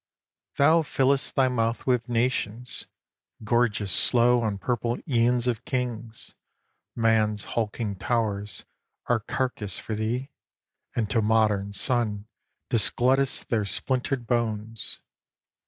[0.55, 2.87] Thou fill'st thy mouth with nations,
[3.43, 6.33] gorgest slow On purple æons of kings;
[6.95, 8.65] man's hulking towers
[9.05, 10.31] Are carcase for thee,
[10.95, 12.25] and to modern sun
[12.71, 15.01] Disglutt'st their splintered bones.